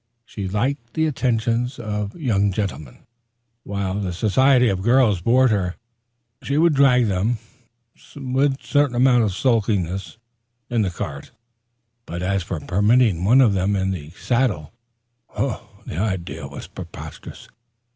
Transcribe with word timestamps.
She 0.25 0.47
liked 0.47 0.95
the 0.95 1.05
attentions 1.05 1.77
of 1.77 2.15
young 2.15 2.51
gentlemen, 2.51 3.05
while 3.61 4.01
the 4.01 4.13
society 4.13 4.67
of 4.67 4.81
girls 4.81 5.21
bored 5.21 5.51
her. 5.51 5.75
She 6.41 6.57
would 6.57 6.73
drag 6.73 7.05
them, 7.05 7.37
sulkily, 7.95 8.57
in 8.95 10.81
the 10.81 10.89
cart; 10.91 11.31
but 12.07 12.23
as 12.23 12.41
for 12.41 12.59
permitting 12.61 13.23
one 13.25 13.41
of 13.41 13.53
them 13.53 13.75
in 13.75 13.91
the 13.91 14.09
saddle, 14.09 14.73
the 15.37 15.69
idea 15.97 16.47
was 16.47 16.65
preposterous. 16.65 17.47